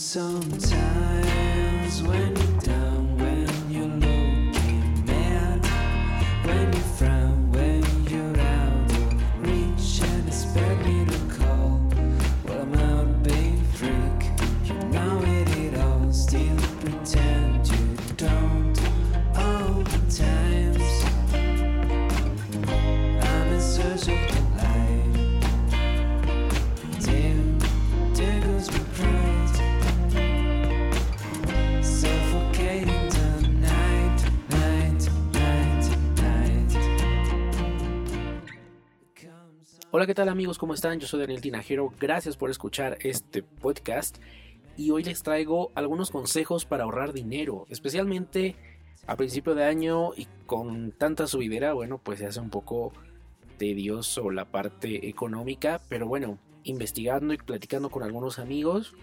sometimes 0.00 0.72
when 2.02 2.34
you 2.34 2.60
die. 2.62 2.89
Hola, 39.90 40.06
¿qué 40.06 40.14
tal 40.14 40.28
amigos? 40.28 40.58
¿Cómo 40.58 40.74
están? 40.74 41.00
Yo 41.00 41.06
soy 41.06 41.20
Daniel 41.20 41.40
Tinajero. 41.40 41.92
Gracias 41.98 42.36
por 42.36 42.50
escuchar 42.50 42.98
este 43.00 43.42
podcast. 43.42 44.18
Y 44.76 44.90
hoy 44.90 45.02
les 45.02 45.22
traigo 45.22 45.72
algunos 45.74 46.10
consejos 46.10 46.64
para 46.64 46.84
ahorrar 46.84 47.12
dinero, 47.12 47.66
especialmente 47.70 48.56
a 49.06 49.16
principio 49.16 49.54
de 49.54 49.64
año 49.64 50.12
y 50.16 50.28
con 50.46 50.92
tanta 50.92 51.26
subidera, 51.26 51.72
bueno, 51.72 51.98
pues 51.98 52.20
se 52.20 52.26
hace 52.26 52.40
un 52.40 52.50
poco 52.50 52.92
tedioso 53.58 54.30
la 54.30 54.44
parte 54.44 55.08
económica, 55.08 55.80
pero 55.88 56.06
bueno, 56.06 56.38
investigando 56.64 57.34
y 57.34 57.38
platicando 57.38 57.90
con 57.90 58.02
algunos 58.02 58.38
amigos, 58.38 58.94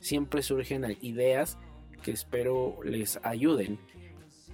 siempre 0.00 0.42
surgen 0.42 0.84
ideas 1.00 1.56
que 2.02 2.10
espero 2.10 2.78
les 2.84 3.20
ayuden. 3.22 3.78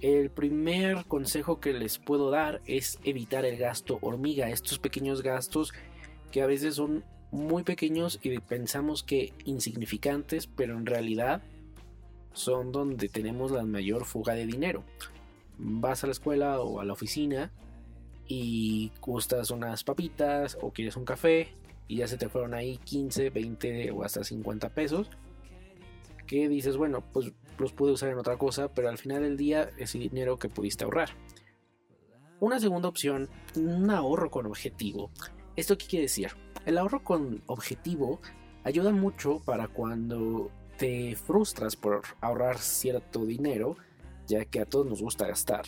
El 0.05 0.29
primer 0.29 1.05
consejo 1.07 1.59
que 1.59 1.73
les 1.73 1.97
puedo 1.97 2.29
dar 2.29 2.61
es 2.67 2.99
evitar 3.03 3.43
el 3.43 3.57
gasto 3.57 3.97
hormiga, 4.01 4.51
estos 4.51 4.77
pequeños 4.77 5.23
gastos 5.23 5.73
que 6.31 6.43
a 6.43 6.45
veces 6.45 6.75
son 6.75 7.03
muy 7.31 7.63
pequeños 7.63 8.19
y 8.21 8.37
pensamos 8.37 9.01
que 9.01 9.33
insignificantes, 9.45 10.45
pero 10.45 10.77
en 10.77 10.85
realidad 10.85 11.41
son 12.33 12.71
donde 12.71 13.09
tenemos 13.09 13.49
la 13.49 13.63
mayor 13.63 14.05
fuga 14.05 14.35
de 14.35 14.45
dinero. 14.45 14.83
Vas 15.57 16.03
a 16.03 16.07
la 16.07 16.13
escuela 16.13 16.61
o 16.61 16.81
a 16.81 16.85
la 16.85 16.93
oficina 16.93 17.51
y 18.27 18.91
gustas 19.01 19.49
unas 19.49 19.83
papitas 19.83 20.55
o 20.61 20.69
quieres 20.69 20.97
un 20.97 21.05
café 21.05 21.47
y 21.87 21.95
ya 21.95 22.07
se 22.07 22.19
te 22.19 22.29
fueron 22.29 22.53
ahí 22.53 22.77
15, 22.77 23.31
20 23.31 23.89
o 23.89 24.03
hasta 24.03 24.23
50 24.23 24.69
pesos 24.69 25.09
que 26.25 26.49
dices, 26.49 26.77
bueno, 26.77 27.03
pues 27.13 27.31
los 27.57 27.73
pude 27.73 27.93
usar 27.93 28.09
en 28.09 28.17
otra 28.17 28.37
cosa, 28.37 28.73
pero 28.73 28.89
al 28.89 28.97
final 28.97 29.23
del 29.23 29.37
día 29.37 29.69
es 29.77 29.93
dinero 29.93 30.37
que 30.37 30.49
pudiste 30.49 30.83
ahorrar. 30.83 31.09
Una 32.39 32.59
segunda 32.59 32.89
opción, 32.89 33.29
un 33.55 33.89
ahorro 33.89 34.29
con 34.29 34.45
objetivo. 34.45 35.09
¿Esto 35.55 35.77
qué 35.77 35.87
quiere 35.87 36.03
decir? 36.03 36.31
El 36.65 36.77
ahorro 36.77 37.03
con 37.03 37.41
objetivo 37.47 38.19
ayuda 38.63 38.91
mucho 38.91 39.41
para 39.45 39.67
cuando 39.67 40.51
te 40.77 41.15
frustras 41.15 41.75
por 41.75 42.01
ahorrar 42.19 42.57
cierto 42.57 43.25
dinero, 43.25 43.77
ya 44.27 44.43
que 44.45 44.59
a 44.59 44.65
todos 44.65 44.85
nos 44.85 45.01
gusta 45.01 45.27
gastar. 45.27 45.65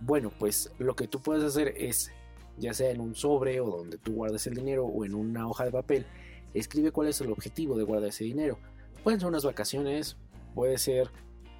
Bueno, 0.00 0.30
pues 0.38 0.70
lo 0.78 0.94
que 0.94 1.08
tú 1.08 1.20
puedes 1.20 1.44
hacer 1.44 1.74
es, 1.76 2.12
ya 2.58 2.74
sea 2.74 2.90
en 2.90 3.00
un 3.00 3.14
sobre 3.14 3.60
o 3.60 3.78
donde 3.78 3.98
tú 3.98 4.14
guardes 4.14 4.46
el 4.46 4.54
dinero 4.54 4.84
o 4.84 5.04
en 5.04 5.14
una 5.14 5.48
hoja 5.48 5.64
de 5.64 5.72
papel, 5.72 6.06
escribe 6.54 6.92
cuál 6.92 7.08
es 7.08 7.20
el 7.20 7.32
objetivo 7.32 7.76
de 7.76 7.84
guardar 7.84 8.10
ese 8.10 8.24
dinero. 8.24 8.58
Pueden 9.02 9.20
ser 9.20 9.28
unas 9.28 9.44
vacaciones, 9.44 10.16
puede 10.54 10.78
ser 10.78 11.10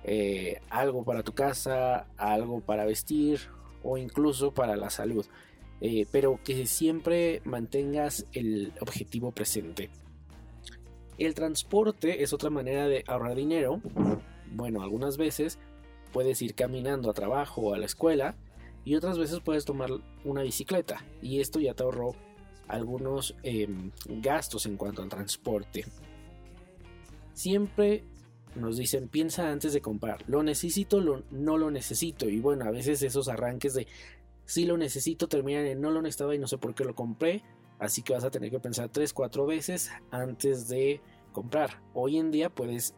eh, 0.04 0.60
algo 0.71 1.04
para 1.04 1.22
tu 1.22 1.32
casa, 1.32 2.06
algo 2.16 2.60
para 2.60 2.84
vestir 2.84 3.41
o 3.82 3.97
incluso 3.97 4.53
para 4.53 4.76
la 4.76 4.91
salud. 4.91 5.26
Eh, 5.81 6.06
pero 6.10 6.41
que 6.43 6.66
siempre 6.66 7.41
mantengas 7.44 8.26
el 8.32 8.72
objetivo 8.81 9.31
presente. 9.31 9.91
El 11.19 11.34
transporte 11.34 12.22
es 12.22 12.32
otra 12.32 12.50
manera 12.50 12.88
de 12.88 13.04
ahorrar 13.06 13.37
dinero. 13.37 13.81
Bueno, 14.53 14.82
algunas 14.82 15.16
veces 15.16 15.59
puedes 16.12 16.43
ir 16.43 16.55
caminando 16.55 17.10
a 17.10 17.15
trabajo 17.15 17.60
o 17.60 17.75
a 17.75 17.78
la 17.78 17.87
escuela 17.87 18.37
y 18.84 18.94
otras 18.94 19.19
veces 19.19 19.41
puedes 19.41 19.65
tomar 19.65 19.91
una 20.25 20.43
bicicleta 20.43 21.05
y 21.20 21.41
esto 21.41 21.60
ya 21.60 21.75
te 21.75 21.82
ahorró 21.82 22.15
algunos 22.69 23.34
em, 23.43 23.91
gastos 24.06 24.66
en 24.66 24.76
cuanto 24.76 25.03
al 25.03 25.09
transporte. 25.09 25.84
Siempre 27.38 28.03
nos 28.56 28.78
dicen 28.78 29.06
piensa 29.06 29.49
antes 29.49 29.72
de 29.72 29.81
comprar, 29.81 30.25
lo 30.26 30.43
necesito, 30.43 30.99
lo, 30.99 31.22
no 31.31 31.56
lo 31.56 31.71
necesito 31.71 32.28
y 32.28 32.41
bueno, 32.41 32.65
a 32.65 32.72
veces 32.72 33.00
esos 33.04 33.28
arranques 33.28 33.75
de 33.75 33.87
si 34.44 34.66
lo 34.66 34.76
necesito 34.76 35.28
terminan 35.28 35.65
en 35.66 35.81
no 35.81 35.93
lo 35.93 36.03
necesitaba 36.03 36.34
y 36.34 36.41
no 36.41 36.49
sé 36.49 36.59
por 36.59 36.75
qué 36.75 36.84
lo 36.84 36.97
compré, 36.97 37.44
así 37.78 38.03
que 38.03 38.12
vas 38.12 38.25
a 38.25 38.32
tener 38.32 38.50
que 38.50 38.59
pensar 38.59 38.88
3, 38.88 39.12
4 39.12 39.47
veces 39.47 39.88
antes 40.10 40.66
de 40.66 41.00
comprar. 41.31 41.81
Hoy 41.94 42.19
en 42.19 42.32
día 42.32 42.50
puedes 42.50 42.97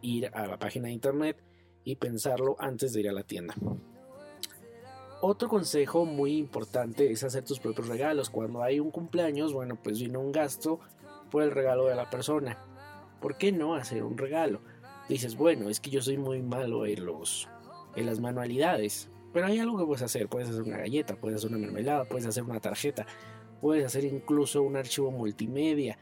ir 0.00 0.30
a 0.32 0.46
la 0.46 0.58
página 0.58 0.88
de 0.88 0.94
internet 0.94 1.44
y 1.84 1.96
pensarlo 1.96 2.56
antes 2.58 2.94
de 2.94 3.00
ir 3.00 3.10
a 3.10 3.12
la 3.12 3.24
tienda. 3.24 3.54
Otro 5.20 5.50
consejo 5.50 6.06
muy 6.06 6.38
importante 6.38 7.12
es 7.12 7.22
hacer 7.22 7.44
tus 7.44 7.60
propios 7.60 7.88
regalos. 7.88 8.30
Cuando 8.30 8.62
hay 8.62 8.80
un 8.80 8.90
cumpleaños, 8.90 9.52
bueno, 9.52 9.78
pues 9.82 10.00
viene 10.00 10.16
un 10.16 10.32
gasto 10.32 10.80
por 11.30 11.42
el 11.42 11.50
regalo 11.50 11.84
de 11.84 11.96
la 11.96 12.08
persona. 12.08 12.58
¿Por 13.24 13.38
qué 13.38 13.52
no 13.52 13.74
hacer 13.74 14.02
un 14.02 14.18
regalo? 14.18 14.60
Dices, 15.08 15.34
bueno, 15.34 15.70
es 15.70 15.80
que 15.80 15.88
yo 15.88 16.02
soy 16.02 16.18
muy 16.18 16.42
malo 16.42 16.84
en, 16.84 17.06
los, 17.06 17.48
en 17.96 18.04
las 18.04 18.20
manualidades, 18.20 19.08
pero 19.32 19.46
hay 19.46 19.58
algo 19.58 19.78
que 19.78 19.86
puedes 19.86 20.02
hacer, 20.02 20.28
puedes 20.28 20.50
hacer 20.50 20.60
una 20.60 20.76
galleta, 20.76 21.16
puedes 21.16 21.38
hacer 21.38 21.48
una 21.48 21.58
mermelada, 21.58 22.04
puedes 22.04 22.26
hacer 22.26 22.42
una 22.42 22.60
tarjeta, 22.60 23.06
puedes 23.62 23.86
hacer 23.86 24.04
incluso 24.04 24.60
un 24.60 24.76
archivo 24.76 25.10
multimedia, 25.10 25.98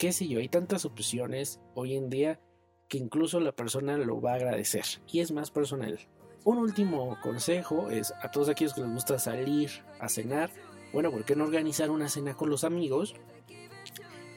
qué 0.00 0.10
sé 0.10 0.26
yo, 0.26 0.40
hay 0.40 0.48
tantas 0.48 0.84
opciones 0.84 1.60
hoy 1.76 1.94
en 1.94 2.10
día 2.10 2.40
que 2.88 2.98
incluso 2.98 3.38
la 3.38 3.52
persona 3.52 3.96
lo 3.96 4.20
va 4.20 4.32
a 4.32 4.34
agradecer 4.34 4.84
y 5.12 5.20
es 5.20 5.30
más 5.30 5.52
personal. 5.52 6.00
Un 6.42 6.58
último 6.58 7.16
consejo 7.22 7.88
es 7.88 8.12
a 8.20 8.32
todos 8.32 8.48
aquellos 8.48 8.74
que 8.74 8.80
les 8.80 8.92
gusta 8.92 9.20
salir 9.20 9.70
a 10.00 10.08
cenar, 10.08 10.50
bueno, 10.92 11.12
¿por 11.12 11.24
qué 11.24 11.36
no 11.36 11.44
organizar 11.44 11.88
una 11.88 12.08
cena 12.08 12.34
con 12.34 12.50
los 12.50 12.64
amigos 12.64 13.14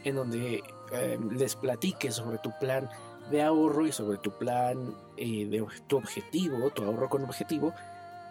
en 0.03 0.15
donde 0.15 0.63
eh, 0.91 1.19
les 1.31 1.55
platiques 1.55 2.15
sobre 2.15 2.37
tu 2.39 2.51
plan 2.59 2.89
de 3.29 3.41
ahorro 3.41 3.85
y 3.85 3.91
sobre 3.91 4.17
tu 4.17 4.31
plan 4.31 4.95
eh, 5.17 5.45
de 5.45 5.65
tu 5.87 5.97
objetivo, 5.97 6.69
tu 6.71 6.83
ahorro 6.83 7.09
con 7.09 7.23
objetivo, 7.23 7.73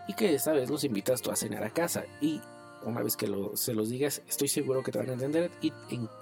y 0.09 0.15
que 0.15 0.35
esta 0.35 0.53
vez 0.53 0.69
los 0.69 0.85
invitas 0.85 1.23
tú 1.23 1.31
a 1.31 1.37
cenar 1.37 1.65
a 1.65 1.71
casa. 1.71 2.05
Y 2.21 2.41
una 2.85 3.03
vez 3.03 3.17
que 3.17 3.27
se 3.55 3.75
los 3.75 3.89
digas, 3.89 4.23
estoy 4.29 4.49
seguro 4.49 4.83
que 4.83 4.93
te 4.93 4.99
van 4.99 5.11
a 5.11 5.13
entender 5.13 5.51
y, 5.61 5.73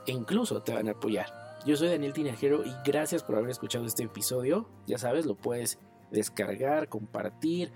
e 0.06 0.12
incluso 0.12 0.62
te 0.62 0.74
van 0.74 0.88
a 0.88 0.92
apoyar. 0.92 1.26
Yo 1.66 1.76
soy 1.76 1.88
Daniel 1.88 2.12
Tinajero 2.12 2.64
y 2.64 2.72
gracias 2.84 3.22
por 3.22 3.36
haber 3.36 3.50
escuchado 3.50 3.84
este 3.84 4.04
episodio. 4.04 4.68
Ya 4.86 4.98
sabes, 4.98 5.26
lo 5.26 5.34
puedes 5.34 5.78
descargar, 6.10 6.88
compartir, 6.88 7.72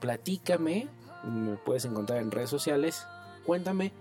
platícame, 0.00 0.88
me 1.24 1.56
puedes 1.56 1.84
encontrar 1.84 2.20
en 2.20 2.30
redes 2.30 2.50
sociales. 2.50 3.06
Cuéntame 3.44 3.92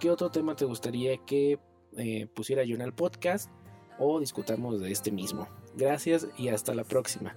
qué 0.00 0.10
otro 0.10 0.30
tema 0.30 0.56
te 0.56 0.64
gustaría 0.64 1.16
que 1.18 1.58
eh, 1.96 2.26
pusiera 2.34 2.64
yo 2.64 2.74
en 2.74 2.82
el 2.82 2.92
podcast 2.92 3.50
o 3.98 4.20
discutamos 4.20 4.80
de 4.80 4.90
este 4.90 5.10
mismo. 5.10 5.48
Gracias 5.76 6.28
y 6.36 6.48
hasta 6.48 6.74
la 6.74 6.84
próxima. 6.84 7.36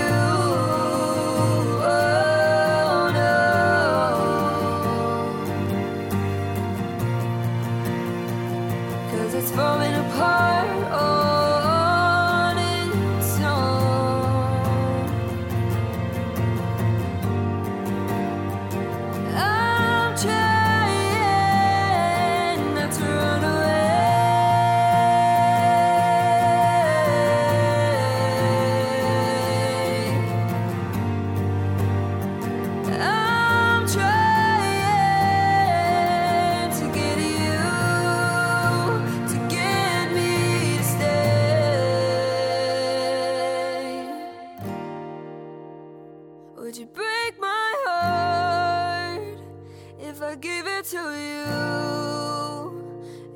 it 50.67 50.85
to 50.85 50.97
you, 50.97 51.45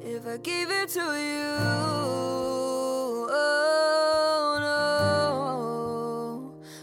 if 0.02 0.26
I 0.28 0.38
gave 0.38 0.72
it 0.72 0.90
to 0.90 1.00
you, 1.00 1.58
oh 3.30 4.58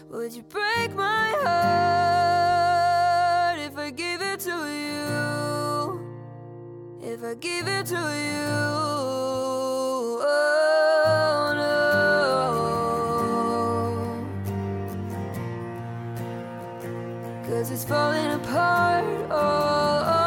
no, 0.09 0.17
would 0.17 0.33
you 0.33 0.43
break 0.43 0.95
my 0.95 1.33
heart 1.43 2.39
if 3.59 3.77
I 3.77 3.91
gave 3.91 4.21
it 4.21 4.39
to 4.41 4.67
you? 4.67 5.99
If 7.01 7.23
I 7.23 7.35
gave 7.35 7.67
it 7.67 7.85
to 7.87 7.95
you, 7.95 8.47
oh 10.25 10.53
cause 17.63 17.71
it's 17.71 17.85
falling 17.85 18.31
apart. 18.31 19.05
Oh, 19.29 20.03
oh 20.05 20.22